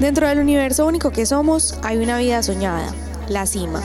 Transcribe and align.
Dentro 0.00 0.26
del 0.26 0.40
universo 0.40 0.86
único 0.86 1.10
que 1.10 1.24
somos 1.24 1.78
hay 1.82 1.98
una 1.98 2.18
vida 2.18 2.42
soñada, 2.42 2.92
la 3.28 3.46
cima. 3.46 3.80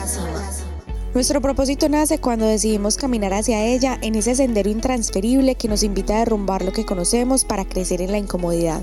Nuestro 1.14 1.40
propósito 1.40 1.88
nace 1.88 2.18
cuando 2.18 2.46
decidimos 2.46 2.96
caminar 2.96 3.32
hacia 3.32 3.64
ella 3.64 3.96
en 4.02 4.16
ese 4.16 4.34
sendero 4.34 4.68
intransferible 4.70 5.54
que 5.54 5.68
nos 5.68 5.84
invita 5.84 6.16
a 6.16 6.18
derrumbar 6.20 6.64
lo 6.64 6.72
que 6.72 6.84
conocemos 6.84 7.44
para 7.44 7.64
crecer 7.64 8.02
en 8.02 8.10
la 8.10 8.18
incomodidad. 8.18 8.82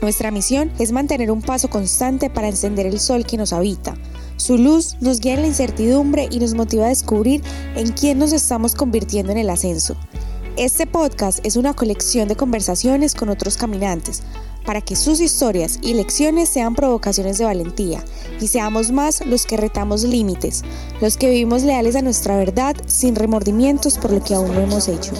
Nuestra 0.00 0.30
misión 0.30 0.72
es 0.78 0.90
mantener 0.90 1.30
un 1.30 1.42
paso 1.42 1.68
constante 1.68 2.30
para 2.30 2.48
encender 2.48 2.86
el 2.86 2.98
sol 2.98 3.26
que 3.26 3.36
nos 3.36 3.52
habita. 3.52 3.94
Su 4.36 4.56
luz 4.56 4.96
nos 5.00 5.20
guía 5.20 5.34
en 5.34 5.42
la 5.42 5.48
incertidumbre 5.48 6.28
y 6.30 6.38
nos 6.38 6.54
motiva 6.54 6.86
a 6.86 6.90
descubrir 6.90 7.42
en 7.74 7.92
quién 7.92 8.18
nos 8.18 8.32
estamos 8.32 8.74
convirtiendo 8.74 9.32
en 9.32 9.38
el 9.38 9.50
ascenso. 9.50 9.96
Este 10.56 10.86
podcast 10.86 11.44
es 11.44 11.56
una 11.56 11.74
colección 11.74 12.28
de 12.28 12.36
conversaciones 12.36 13.14
con 13.14 13.28
otros 13.28 13.58
caminantes, 13.58 14.22
para 14.66 14.80
que 14.80 14.96
sus 14.96 15.20
historias 15.20 15.78
y 15.80 15.94
lecciones 15.94 16.48
sean 16.48 16.74
provocaciones 16.74 17.38
de 17.38 17.44
valentía 17.44 18.04
y 18.40 18.48
seamos 18.48 18.90
más 18.90 19.24
los 19.24 19.46
que 19.46 19.56
retamos 19.56 20.02
límites, 20.02 20.62
los 21.00 21.16
que 21.16 21.30
vivimos 21.30 21.62
leales 21.62 21.96
a 21.96 22.02
nuestra 22.02 22.36
verdad 22.36 22.76
sin 22.86 23.14
remordimientos 23.14 23.96
por 23.96 24.10
lo 24.10 24.22
que 24.22 24.34
aún 24.34 24.52
no 24.52 24.60
hemos 24.60 24.88
hecho. 24.88 25.12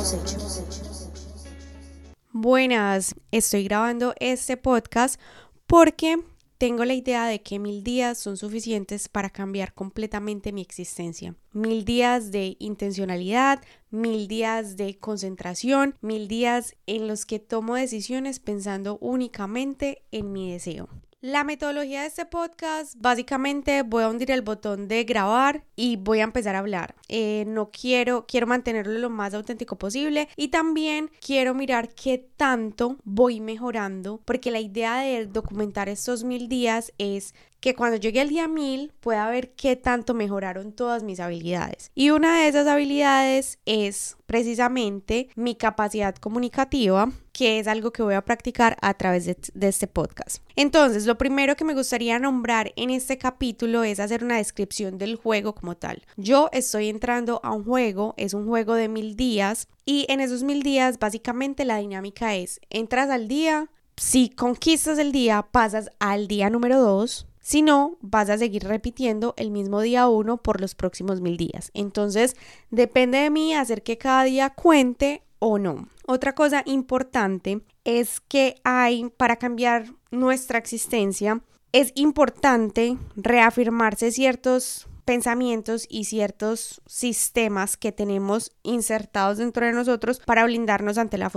Buenas, 2.33 3.15
estoy 3.31 3.65
grabando 3.65 4.13
este 4.21 4.57
podcast 4.59 5.19
porque 5.67 6.19
tengo 6.59 6.85
la 6.85 6.95
idea 6.95 7.27
de 7.27 7.43
que 7.43 7.59
mil 7.59 7.83
días 7.83 8.19
son 8.19 8.37
suficientes 8.37 9.09
para 9.09 9.31
cambiar 9.31 9.75
completamente 9.75 10.53
mi 10.53 10.63
existencia. 10.63 11.35
Mil 11.53 11.85
días 11.85 12.31
de 12.31 12.57
intencionalidad, 12.59 13.63
mil 13.91 14.29
días 14.29 14.77
de 14.77 14.99
concentración, 14.99 15.95
mil 16.01 16.29
días 16.29 16.77
en 16.87 17.09
los 17.09 17.27
que 17.27 17.39
tomo 17.39 17.77
decisiones 17.77 18.41
pensando 18.41 18.99
únicamente 19.01 20.03
en 20.11 20.33
mi 20.33 20.51
deseo. 20.53 20.89
La 21.27 21.43
metodología 21.43 22.03
de 22.03 22.07
este 22.07 22.25
podcast, 22.25 22.95
básicamente 22.99 23.83
voy 23.83 24.05
a 24.05 24.09
hundir 24.09 24.31
el 24.31 24.43
botón 24.43 24.87
de 24.87 25.03
grabar 25.03 25.65
y 25.75 25.97
voy 25.97 26.21
a 26.21 26.23
empezar 26.23 26.55
a 26.55 26.61
hablar. 26.61 26.95
Eh, 27.09 27.43
no 27.49 27.73
quiero, 27.73 28.27
quiero 28.29 28.47
mantenerlo 28.47 28.97
lo 29.01 29.11
más 29.11 29.35
auténtico 29.35 29.75
posible 29.75 30.29
y 30.37 30.49
también 30.49 31.11
quiero 31.21 31.53
mirar 31.53 31.89
qué 31.89 32.19
tanto 32.37 32.99
voy 33.03 33.41
mejorando, 33.41 34.21
porque 34.25 34.53
la 34.53 34.61
idea 34.61 35.01
de 35.01 35.27
documentar 35.27 35.89
estos 35.89 36.23
mil 36.23 36.49
días 36.49 36.93
es 36.97 37.35
que 37.59 37.75
cuando 37.75 37.97
llegue 37.97 38.21
al 38.21 38.29
día 38.29 38.47
1000 38.47 38.93
pueda 39.01 39.29
ver 39.29 39.51
qué 39.55 39.75
tanto 39.75 40.15
mejoraron 40.15 40.71
todas 40.71 41.03
mis 41.03 41.19
habilidades. 41.19 41.91
Y 41.97 42.11
una 42.11 42.39
de 42.39 42.47
esas 42.47 42.69
habilidades 42.69 43.59
es 43.67 44.17
precisamente 44.27 45.31
mi 45.35 45.57
capacidad 45.57 46.15
comunicativa, 46.15 47.11
que 47.37 47.59
es 47.59 47.69
algo 47.69 47.91
que 47.91 48.03
voy 48.03 48.15
a 48.15 48.25
practicar 48.25 48.79
a 48.81 48.95
través 48.95 49.27
de, 49.27 49.69
este 49.69 49.87
podcast. 49.87 50.39
Entonces, 50.55 51.05
lo 51.05 51.19
primero 51.19 51.55
que 51.55 51.67
me 51.67 51.75
gustaría 51.75 52.19
nombrar 52.19 52.73
en 52.77 52.89
este 52.89 53.19
capítulo 53.19 53.85
es 53.85 54.01
hacer 54.01 54.25
una 54.25 54.39
descripción 54.39 54.97
del 54.97 55.17
juego 55.17 55.55
como 55.55 55.77
tal. 55.77 56.03
Yo 56.17 56.49
estoy 56.51 56.89
entrando 56.89 57.43
a 57.45 57.53
un 57.53 57.63
juego, 57.63 58.15
es 58.17 58.33
un 58.33 58.47
juego 58.47 58.73
de 58.73 58.89
mil 58.89 59.17
días 59.17 59.69
y 59.85 60.07
en 60.09 60.21
esos 60.21 60.45
mil 60.45 60.63
días 60.63 60.99
básicamente 60.99 61.67
la 61.67 61.77
dinámica 61.77 62.35
es, 62.35 62.59
entras 62.71 63.11
al 63.11 63.29
día, 63.29 63.69
si 63.99 64.31
conquistas 64.31 64.99
el 64.99 65.13
día, 65.13 65.43
pasas 65.43 65.91
al 65.99 66.29
día 66.29 66.49
número 66.49 66.81
2, 66.81 67.27
si 67.41 67.61
no, 67.61 67.99
vas 68.01 68.31
a 68.31 68.39
seguir 68.39 68.65
repitiendo 68.65 69.35
el 69.37 69.51
mismo 69.51 69.83
día 69.83 70.09
uno 70.09 70.39
por 70.39 70.63
los 70.63 70.75
próximos 70.75 71.21
mil 71.21 71.37
días. 71.37 71.71
Entonces, 71.75 72.35
depende 72.71 73.19
de 73.19 73.29
mí 73.29 73.55
hacer 73.55 73.83
que 73.83 73.99
cada 73.99 74.25
día 74.25 74.51
cuente 74.51 75.23
o 75.39 75.59
no. 75.59 75.89
Otra 76.07 76.35
cosa 76.35 76.63
importante 76.67 77.61
es 77.85 78.21
que 78.21 78.57
hay 78.65 79.11
para 79.17 79.37
cambiar 79.37 79.93
nuestra 80.11 80.59
existencia, 80.59 81.43
es 81.73 81.93
importante 81.95 82.97
reafirmarse 83.17 84.11
ciertos 84.11 84.89
pensamientos 85.07 85.87
y 85.89 86.05
ciertos 86.05 86.83
sistemas 86.87 87.77
que 87.77 87.93
tenemos 87.93 88.51
insertados 88.63 89.39
dentro 89.39 89.65
de 89.65 89.73
nosotros 89.73 90.21
para 90.27 90.45
blindarnos 90.45 90.99
ante 90.99 91.17
la, 91.17 91.31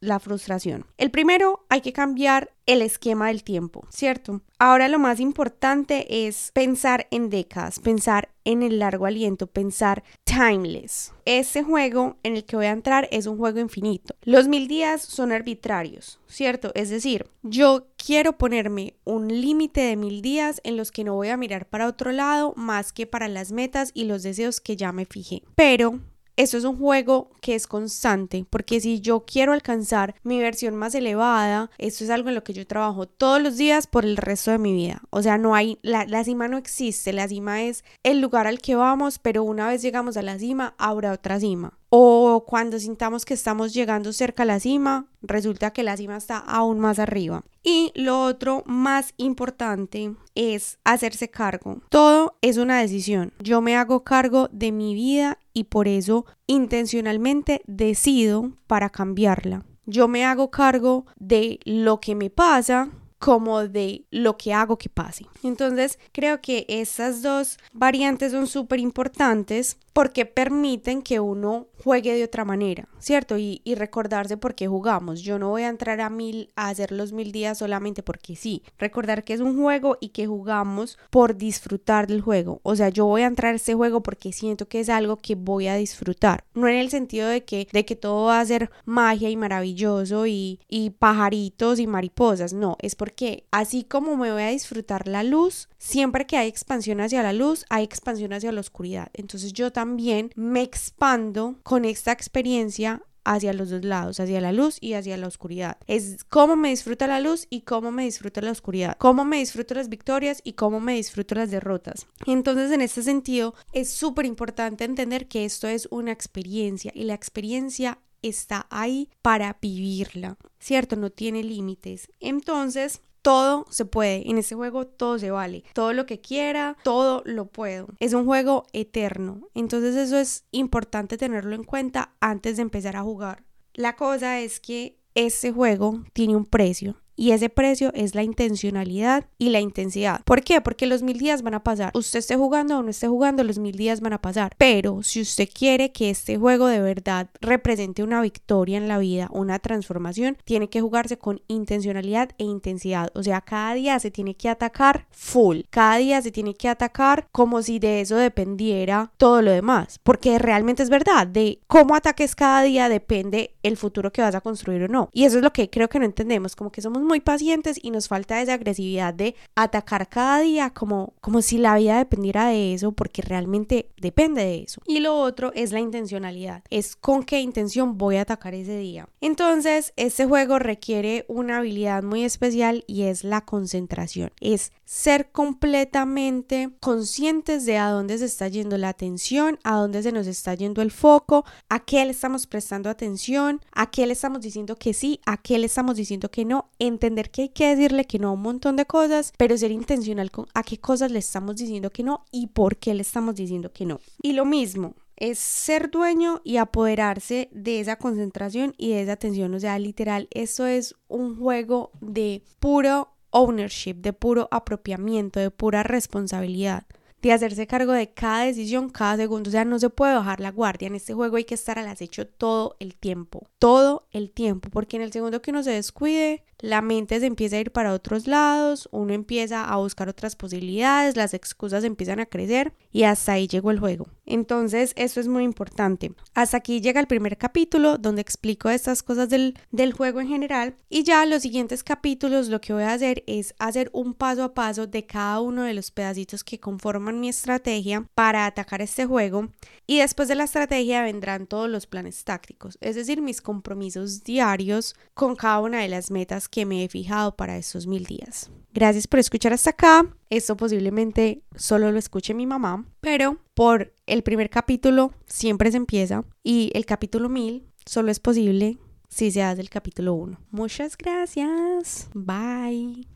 la 0.00 0.18
frustración. 0.18 0.86
El 0.96 1.10
primero, 1.10 1.66
hay 1.68 1.82
que 1.82 1.92
cambiar 1.92 2.52
el 2.66 2.82
esquema 2.82 3.28
del 3.28 3.44
tiempo, 3.44 3.86
¿cierto? 3.88 4.42
Ahora 4.58 4.88
lo 4.88 4.98
más 4.98 5.18
importante 5.18 6.28
es 6.28 6.50
pensar 6.52 7.08
en 7.10 7.30
décadas, 7.30 7.80
pensar 7.80 8.28
en 8.44 8.62
el 8.62 8.78
largo 8.78 9.06
aliento, 9.06 9.46
pensar 9.46 10.04
timeless. 10.24 11.12
Este 11.24 11.62
juego 11.62 12.16
en 12.22 12.36
el 12.36 12.44
que 12.44 12.56
voy 12.56 12.66
a 12.66 12.70
entrar 12.70 13.08
es 13.10 13.26
un 13.26 13.38
juego 13.38 13.58
infinito. 13.58 14.14
Los 14.22 14.48
mil 14.48 14.68
días 14.68 15.02
son 15.02 15.32
arbitrarios, 15.32 16.20
¿cierto? 16.26 16.70
Es 16.74 16.90
decir, 16.90 17.26
yo 17.42 17.88
quiero 17.96 18.38
ponerme 18.38 18.94
un 19.04 19.28
límite 19.28 19.80
de 19.80 19.96
mil 19.96 20.22
días 20.22 20.60
en 20.64 20.76
los 20.76 20.92
que 20.92 21.04
no 21.04 21.14
voy 21.14 21.28
a 21.28 21.36
mirar 21.36 21.66
para 21.66 21.88
otro 21.88 22.12
lado 22.12 22.54
más 22.56 22.92
que 22.92 23.06
para 23.06 23.28
las 23.28 23.52
metas 23.52 23.90
y 23.94 24.04
los 24.04 24.22
deseos 24.22 24.60
que 24.60 24.76
ya 24.76 24.92
me 24.92 25.06
fijé. 25.06 25.42
Pero 25.56 26.00
esto 26.36 26.56
es 26.56 26.64
un 26.64 26.78
juego 26.78 27.30
que 27.40 27.54
es 27.54 27.66
constante, 27.66 28.46
porque 28.48 28.80
si 28.80 29.00
yo 29.00 29.24
quiero 29.26 29.52
alcanzar 29.52 30.14
mi 30.22 30.40
versión 30.40 30.76
más 30.76 30.94
elevada, 30.94 31.70
esto 31.78 32.04
es 32.04 32.10
algo 32.10 32.28
en 32.28 32.34
lo 32.34 32.44
que 32.44 32.52
yo 32.54 32.66
trabajo 32.66 33.06
todos 33.06 33.42
los 33.42 33.56
días 33.56 33.86
por 33.86 34.04
el 34.04 34.16
resto 34.16 34.50
de 34.50 34.58
mi 34.58 34.72
vida. 34.72 35.02
O 35.10 35.22
sea, 35.22 35.38
no 35.38 35.54
hay, 35.54 35.78
la, 35.82 36.04
la 36.06 36.24
cima 36.24 36.48
no 36.48 36.56
existe, 36.56 37.12
la 37.12 37.28
cima 37.28 37.62
es 37.62 37.84
el 38.02 38.20
lugar 38.20 38.46
al 38.46 38.60
que 38.60 38.74
vamos, 38.74 39.18
pero 39.18 39.44
una 39.44 39.68
vez 39.68 39.82
llegamos 39.82 40.16
a 40.16 40.22
la 40.22 40.38
cima, 40.38 40.74
habrá 40.78 41.12
otra 41.12 41.38
cima 41.38 41.78
o 41.94 42.46
cuando 42.46 42.78
sintamos 42.78 43.26
que 43.26 43.34
estamos 43.34 43.74
llegando 43.74 44.14
cerca 44.14 44.44
a 44.44 44.46
la 44.46 44.58
cima, 44.60 45.08
resulta 45.20 45.74
que 45.74 45.82
la 45.82 45.94
cima 45.94 46.16
está 46.16 46.38
aún 46.38 46.80
más 46.80 46.98
arriba. 46.98 47.44
Y 47.62 47.92
lo 47.94 48.24
otro 48.24 48.62
más 48.64 49.12
importante 49.18 50.14
es 50.34 50.78
hacerse 50.84 51.28
cargo. 51.28 51.82
Todo 51.90 52.38
es 52.40 52.56
una 52.56 52.80
decisión. 52.80 53.34
Yo 53.40 53.60
me 53.60 53.76
hago 53.76 54.04
cargo 54.04 54.48
de 54.52 54.72
mi 54.72 54.94
vida 54.94 55.38
y 55.52 55.64
por 55.64 55.86
eso 55.86 56.24
intencionalmente 56.46 57.60
decido 57.66 58.52
para 58.66 58.88
cambiarla. 58.88 59.62
Yo 59.84 60.08
me 60.08 60.24
hago 60.24 60.50
cargo 60.50 61.04
de 61.16 61.60
lo 61.66 62.00
que 62.00 62.14
me 62.14 62.30
pasa 62.30 62.88
como 63.22 63.68
de 63.68 64.04
lo 64.10 64.36
que 64.36 64.52
hago 64.52 64.76
que 64.78 64.88
pase. 64.88 65.26
Entonces, 65.44 66.00
creo 66.10 66.40
que 66.40 66.66
esas 66.68 67.22
dos 67.22 67.56
variantes 67.72 68.32
son 68.32 68.48
súper 68.48 68.80
importantes 68.80 69.78
porque 69.92 70.26
permiten 70.26 71.02
que 71.02 71.20
uno 71.20 71.68
juegue 71.84 72.14
de 72.14 72.24
otra 72.24 72.44
manera, 72.44 72.88
¿cierto? 72.98 73.36
Y, 73.36 73.60
y, 73.64 73.74
recordarse 73.74 74.36
por 74.36 74.54
qué 74.54 74.66
jugamos. 74.66 75.20
Yo 75.20 75.38
no 75.38 75.50
voy 75.50 75.62
a 75.62 75.68
entrar 75.68 76.00
a 76.00 76.08
mil, 76.08 76.50
a 76.56 76.68
hacer 76.68 76.92
los 76.92 77.12
mil 77.12 77.30
días 77.30 77.58
solamente 77.58 78.02
porque 78.02 78.34
sí. 78.34 78.62
Recordar 78.78 79.22
que 79.22 79.34
es 79.34 79.40
un 79.40 79.60
juego 79.60 79.98
y 80.00 80.08
que 80.08 80.26
jugamos 80.26 80.98
por 81.10 81.36
disfrutar 81.36 82.06
del 82.06 82.22
juego. 82.22 82.60
O 82.62 82.74
sea, 82.74 82.88
yo 82.88 83.06
voy 83.06 83.22
a 83.22 83.26
entrar 83.26 83.52
a 83.52 83.56
este 83.56 83.74
juego 83.74 84.02
porque 84.02 84.32
siento 84.32 84.66
que 84.66 84.80
es 84.80 84.88
algo 84.88 85.16
que 85.16 85.34
voy 85.34 85.66
a 85.66 85.76
disfrutar. 85.76 86.44
No 86.54 86.68
en 86.68 86.76
el 86.76 86.90
sentido 86.90 87.28
de 87.28 87.44
que, 87.44 87.68
de 87.70 87.84
que 87.84 87.96
todo 87.96 88.26
va 88.26 88.40
a 88.40 88.46
ser 88.46 88.70
magia 88.84 89.28
y 89.28 89.36
maravilloso 89.36 90.26
y, 90.26 90.60
y 90.68 90.90
pajaritos 90.90 91.78
y 91.80 91.86
mariposas. 91.86 92.52
No, 92.52 92.76
es 92.80 92.94
porque 92.94 93.11
así 93.50 93.84
como 93.84 94.16
me 94.16 94.32
voy 94.32 94.42
a 94.42 94.48
disfrutar 94.48 95.08
la 95.08 95.22
luz, 95.22 95.68
siempre 95.78 96.26
que 96.26 96.36
hay 96.36 96.48
expansión 96.48 97.00
hacia 97.00 97.22
la 97.22 97.32
luz, 97.32 97.64
hay 97.68 97.84
expansión 97.84 98.32
hacia 98.32 98.52
la 98.52 98.60
oscuridad. 98.60 99.08
Entonces 99.14 99.52
yo 99.52 99.72
también 99.72 100.30
me 100.36 100.62
expando 100.62 101.56
con 101.62 101.84
esta 101.84 102.12
experiencia 102.12 103.02
hacia 103.24 103.52
los 103.52 103.70
dos 103.70 103.84
lados, 103.84 104.20
hacia 104.20 104.40
la 104.40 104.52
luz 104.52 104.78
y 104.80 104.94
hacia 104.94 105.16
la 105.16 105.26
oscuridad. 105.26 105.78
Es 105.86 106.24
cómo 106.24 106.56
me 106.56 106.70
disfruta 106.70 107.06
la 107.06 107.20
luz 107.20 107.46
y 107.50 107.62
cómo 107.62 107.92
me 107.92 108.04
disfruta 108.04 108.40
la 108.40 108.50
oscuridad, 108.50 108.96
cómo 108.98 109.24
me 109.24 109.38
disfruto 109.38 109.74
las 109.74 109.88
victorias 109.88 110.40
y 110.44 110.54
cómo 110.54 110.80
me 110.80 110.94
disfruto 110.94 111.34
las 111.34 111.50
derrotas. 111.50 112.06
Entonces, 112.26 112.70
en 112.72 112.80
este 112.80 113.02
sentido, 113.02 113.54
es 113.72 113.90
súper 113.90 114.26
importante 114.26 114.84
entender 114.84 115.28
que 115.28 115.44
esto 115.44 115.68
es 115.68 115.86
una 115.90 116.12
experiencia 116.12 116.92
y 116.94 117.04
la 117.04 117.14
experiencia 117.14 117.98
está 118.22 118.66
ahí 118.70 119.10
para 119.20 119.58
vivirla, 119.60 120.36
¿cierto? 120.58 120.96
No 120.96 121.10
tiene 121.10 121.42
límites. 121.42 122.08
Entonces, 122.20 123.02
todo 123.22 123.66
se 123.70 123.84
puede. 123.84 124.28
En 124.28 124.38
este 124.38 124.54
juego 124.54 124.86
todo 124.86 125.18
se 125.18 125.30
vale. 125.30 125.64
Todo 125.72 125.92
lo 125.92 126.06
que 126.06 126.20
quiera, 126.20 126.76
todo 126.82 127.22
lo 127.24 127.46
puedo. 127.46 127.88
Es 128.00 128.12
un 128.12 128.26
juego 128.26 128.66
eterno. 128.72 129.48
Entonces 129.54 129.96
eso 129.96 130.18
es 130.18 130.44
importante 130.50 131.16
tenerlo 131.16 131.54
en 131.54 131.64
cuenta 131.64 132.14
antes 132.20 132.56
de 132.56 132.62
empezar 132.62 132.96
a 132.96 133.02
jugar. 133.02 133.44
La 133.74 133.96
cosa 133.96 134.40
es 134.40 134.60
que 134.60 134.98
este 135.14 135.52
juego 135.52 136.02
tiene 136.12 136.36
un 136.36 136.44
precio 136.44 137.01
y 137.16 137.32
ese 137.32 137.48
precio 137.48 137.92
es 137.94 138.14
la 138.14 138.22
intencionalidad 138.22 139.26
y 139.38 139.50
la 139.50 139.60
intensidad. 139.60 140.22
¿Por 140.24 140.42
qué? 140.42 140.60
Porque 140.60 140.86
los 140.86 141.02
mil 141.02 141.18
días 141.18 141.42
van 141.42 141.54
a 141.54 141.62
pasar. 141.62 141.90
Usted 141.94 142.18
esté 142.18 142.36
jugando 142.36 142.78
o 142.78 142.82
no 142.82 142.90
esté 142.90 143.08
jugando, 143.08 143.44
los 143.44 143.58
mil 143.58 143.76
días 143.76 144.00
van 144.00 144.12
a 144.12 144.22
pasar. 144.22 144.54
Pero 144.58 145.02
si 145.02 145.20
usted 145.20 145.48
quiere 145.52 145.92
que 145.92 146.10
este 146.10 146.36
juego 146.36 146.66
de 146.66 146.80
verdad 146.80 147.28
represente 147.40 148.02
una 148.02 148.20
victoria 148.20 148.78
en 148.78 148.88
la 148.88 148.98
vida, 148.98 149.28
una 149.30 149.58
transformación, 149.58 150.36
tiene 150.44 150.68
que 150.68 150.80
jugarse 150.80 151.18
con 151.18 151.40
intencionalidad 151.48 152.30
e 152.38 152.44
intensidad. 152.44 153.10
O 153.14 153.22
sea, 153.22 153.40
cada 153.40 153.74
día 153.74 153.98
se 153.98 154.10
tiene 154.10 154.34
que 154.34 154.48
atacar 154.48 155.06
full. 155.10 155.60
Cada 155.70 155.96
día 155.96 156.22
se 156.22 156.30
tiene 156.30 156.54
que 156.54 156.68
atacar 156.68 157.28
como 157.32 157.62
si 157.62 157.78
de 157.78 158.00
eso 158.00 158.16
dependiera 158.16 159.12
todo 159.16 159.42
lo 159.42 159.50
demás. 159.50 159.98
Porque 160.02 160.38
realmente 160.38 160.82
es 160.82 160.90
verdad. 160.90 161.26
De 161.26 161.60
cómo 161.66 161.94
ataques 161.94 162.34
cada 162.34 162.62
día 162.62 162.88
depende 162.88 163.54
el 163.62 163.76
futuro 163.76 164.12
que 164.12 164.22
vas 164.22 164.34
a 164.34 164.40
construir 164.40 164.84
o 164.84 164.88
no. 164.88 165.10
Y 165.12 165.24
eso 165.24 165.36
es 165.36 165.42
lo 165.42 165.52
que 165.52 165.70
creo 165.70 165.88
que 165.88 165.98
no 165.98 166.04
entendemos. 166.04 166.56
Como 166.56 166.72
que 166.72 166.80
somos 166.82 167.01
muy 167.02 167.20
pacientes 167.20 167.78
y 167.82 167.90
nos 167.90 168.08
falta 168.08 168.40
esa 168.40 168.54
agresividad 168.54 169.14
de 169.14 169.34
atacar 169.54 170.08
cada 170.08 170.40
día 170.40 170.70
como, 170.70 171.14
como 171.20 171.42
si 171.42 171.58
la 171.58 171.76
vida 171.76 171.98
dependiera 171.98 172.46
de 172.46 172.74
eso, 172.74 172.92
porque 172.92 173.22
realmente 173.22 173.88
depende 174.00 174.42
de 174.42 174.62
eso. 174.62 174.80
Y 174.86 175.00
lo 175.00 175.16
otro 175.16 175.52
es 175.54 175.72
la 175.72 175.80
intencionalidad, 175.80 176.62
es 176.70 176.96
con 176.96 177.22
qué 177.22 177.40
intención 177.40 177.98
voy 177.98 178.16
a 178.16 178.22
atacar 178.22 178.54
ese 178.54 178.76
día. 178.76 179.08
Entonces, 179.20 179.92
este 179.96 180.26
juego 180.26 180.58
requiere 180.58 181.24
una 181.28 181.58
habilidad 181.58 182.02
muy 182.02 182.24
especial 182.24 182.84
y 182.86 183.02
es 183.02 183.24
la 183.24 183.42
concentración, 183.42 184.30
es 184.40 184.72
ser 184.84 185.30
completamente 185.30 186.70
conscientes 186.80 187.64
de 187.64 187.78
a 187.78 187.88
dónde 187.88 188.18
se 188.18 188.26
está 188.26 188.48
yendo 188.48 188.76
la 188.76 188.90
atención, 188.90 189.58
a 189.64 189.76
dónde 189.76 190.02
se 190.02 190.12
nos 190.12 190.26
está 190.26 190.54
yendo 190.54 190.82
el 190.82 190.90
foco, 190.90 191.44
a 191.68 191.80
qué 191.80 192.04
le 192.04 192.10
estamos 192.10 192.46
prestando 192.46 192.90
atención, 192.90 193.60
a 193.72 193.90
qué 193.90 194.06
le 194.06 194.12
estamos 194.12 194.42
diciendo 194.42 194.76
que 194.76 194.92
sí, 194.92 195.20
a 195.24 195.36
qué 195.36 195.58
le 195.58 195.66
estamos 195.66 195.96
diciendo 195.96 196.30
que 196.30 196.44
no, 196.44 196.68
entender 196.92 197.30
que 197.30 197.42
hay 197.42 197.48
que 197.48 197.74
decirle 197.74 198.04
que 198.04 198.18
no 198.18 198.28
a 198.28 198.32
un 198.32 198.42
montón 198.42 198.76
de 198.76 198.86
cosas, 198.86 199.32
pero 199.36 199.56
ser 199.56 199.70
intencional 199.70 200.30
con 200.30 200.46
a 200.54 200.62
qué 200.62 200.78
cosas 200.78 201.10
le 201.10 201.18
estamos 201.18 201.56
diciendo 201.56 201.90
que 201.90 202.02
no 202.02 202.24
y 202.30 202.48
por 202.48 202.76
qué 202.76 202.94
le 202.94 203.02
estamos 203.02 203.34
diciendo 203.34 203.72
que 203.72 203.86
no. 203.86 204.00
Y 204.22 204.32
lo 204.32 204.44
mismo, 204.44 204.94
es 205.16 205.38
ser 205.38 205.90
dueño 205.90 206.40
y 206.42 206.56
apoderarse 206.56 207.48
de 207.52 207.80
esa 207.80 207.96
concentración 207.96 208.74
y 208.76 208.90
de 208.90 209.02
esa 209.02 209.12
atención. 209.12 209.54
O 209.54 209.60
sea, 209.60 209.78
literal, 209.78 210.28
esto 210.32 210.66
es 210.66 210.96
un 211.06 211.38
juego 211.38 211.92
de 212.00 212.42
puro 212.58 213.14
ownership, 213.30 213.94
de 213.94 214.12
puro 214.12 214.48
apropiamiento, 214.50 215.38
de 215.38 215.50
pura 215.50 215.82
responsabilidad 215.82 216.86
de 217.28 217.34
hacerse 217.34 217.66
cargo 217.66 217.92
de 217.92 218.10
cada 218.10 218.44
decisión 218.44 218.88
cada 218.88 219.16
segundo. 219.16 219.48
O 219.48 219.52
sea, 219.52 219.64
no 219.64 219.78
se 219.78 219.90
puede 219.90 220.14
bajar 220.14 220.40
la 220.40 220.50
guardia. 220.50 220.86
En 220.86 220.94
este 220.94 221.14
juego 221.14 221.36
hay 221.36 221.44
que 221.44 221.54
estar 221.54 221.78
al 221.78 221.88
acecho 221.88 222.26
todo 222.26 222.76
el 222.80 222.96
tiempo. 222.96 223.48
Todo 223.58 224.06
el 224.10 224.30
tiempo. 224.30 224.70
Porque 224.70 224.96
en 224.96 225.02
el 225.02 225.12
segundo 225.12 225.42
que 225.42 225.50
uno 225.50 225.62
se 225.62 225.70
descuide, 225.70 226.44
la 226.58 226.80
mente 226.80 227.18
se 227.18 227.26
empieza 227.26 227.56
a 227.56 227.60
ir 227.60 227.72
para 227.72 227.92
otros 227.92 228.26
lados, 228.26 228.88
uno 228.92 229.12
empieza 229.12 229.64
a 229.64 229.76
buscar 229.76 230.08
otras 230.08 230.36
posibilidades, 230.36 231.16
las 231.16 231.34
excusas 231.34 231.82
empiezan 231.84 232.20
a 232.20 232.26
crecer 232.26 232.72
y 232.92 233.02
hasta 233.02 233.32
ahí 233.32 233.48
llegó 233.48 233.72
el 233.72 233.80
juego. 233.80 234.06
Entonces, 234.32 234.94
eso 234.96 235.20
es 235.20 235.28
muy 235.28 235.44
importante. 235.44 236.12
Hasta 236.32 236.56
aquí 236.56 236.80
llega 236.80 237.00
el 237.00 237.06
primer 237.06 237.36
capítulo 237.36 237.98
donde 237.98 238.22
explico 238.22 238.70
estas 238.70 239.02
cosas 239.02 239.28
del, 239.28 239.58
del 239.72 239.92
juego 239.92 240.22
en 240.22 240.28
general 240.28 240.74
y 240.88 241.02
ya 241.02 241.26
los 241.26 241.42
siguientes 241.42 241.84
capítulos 241.84 242.48
lo 242.48 242.58
que 242.58 242.72
voy 242.72 242.84
a 242.84 242.94
hacer 242.94 243.22
es 243.26 243.54
hacer 243.58 243.90
un 243.92 244.14
paso 244.14 244.42
a 244.42 244.54
paso 244.54 244.86
de 244.86 245.04
cada 245.04 245.40
uno 245.42 245.64
de 245.64 245.74
los 245.74 245.90
pedacitos 245.90 246.44
que 246.44 246.58
conforman 246.58 247.20
mi 247.20 247.28
estrategia 247.28 248.06
para 248.14 248.46
atacar 248.46 248.80
este 248.80 249.04
juego 249.04 249.50
y 249.86 249.98
después 249.98 250.28
de 250.28 250.36
la 250.36 250.44
estrategia 250.44 251.02
vendrán 251.02 251.46
todos 251.46 251.68
los 251.68 251.86
planes 251.86 252.24
tácticos, 252.24 252.78
es 252.80 252.96
decir, 252.96 253.20
mis 253.20 253.42
compromisos 253.42 254.24
diarios 254.24 254.94
con 255.12 255.36
cada 255.36 255.60
una 255.60 255.80
de 255.80 255.88
las 255.88 256.10
metas 256.10 256.48
que 256.48 256.64
me 256.64 256.84
he 256.84 256.88
fijado 256.88 257.36
para 257.36 257.58
esos 257.58 257.86
mil 257.86 258.06
días. 258.06 258.50
Gracias 258.72 259.06
por 259.06 259.18
escuchar 259.18 259.52
hasta 259.52 259.70
acá. 259.70 260.06
Esto 260.32 260.56
posiblemente 260.56 261.42
solo 261.56 261.92
lo 261.92 261.98
escuche 261.98 262.32
mi 262.32 262.46
mamá, 262.46 262.86
pero 263.02 263.36
por 263.52 263.92
el 264.06 264.22
primer 264.22 264.48
capítulo 264.48 265.12
siempre 265.26 265.70
se 265.70 265.76
empieza 265.76 266.24
y 266.42 266.70
el 266.72 266.86
capítulo 266.86 267.28
mil 267.28 267.66
solo 267.84 268.10
es 268.10 268.18
posible 268.18 268.78
si 269.10 269.30
se 269.30 269.42
hace 269.42 269.60
el 269.60 269.68
capítulo 269.68 270.14
1. 270.14 270.38
Muchas 270.50 270.96
gracias. 270.96 272.08
Bye. 272.14 273.06